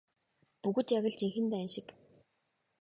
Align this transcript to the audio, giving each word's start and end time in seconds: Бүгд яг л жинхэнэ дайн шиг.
Бүгд 0.63 0.87
яг 0.97 1.05
л 1.11 1.15
жинхэнэ 1.19 1.49
дайн 1.53 1.69
шиг. 1.73 1.87